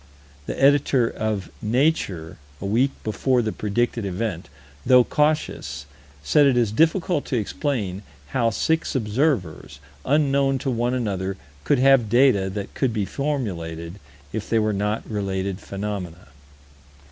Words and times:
The 0.47 0.59
Editor 0.59 1.07
of 1.07 1.51
Nature, 1.61 2.39
a 2.59 2.65
week 2.65 2.89
before 3.03 3.43
the 3.43 3.51
predicted 3.51 4.03
event, 4.03 4.49
though 4.83 5.03
cautious, 5.03 5.85
said 6.23 6.47
that 6.47 6.57
it 6.57 6.57
is 6.57 6.71
difficult 6.71 7.23
to 7.25 7.37
explain 7.37 8.01
how 8.29 8.49
six 8.49 8.95
observers, 8.95 9.79
unknown 10.03 10.57
to 10.57 10.71
one 10.71 10.95
another, 10.95 11.37
could 11.65 11.77
have 11.77 12.09
data 12.09 12.49
that 12.49 12.73
could 12.73 12.93
be 12.93 13.05
formulated, 13.05 13.99
if 14.33 14.49
they 14.49 14.57
were 14.57 14.73
not 14.73 15.07
related 15.07 15.59
phenomena. 15.59 16.29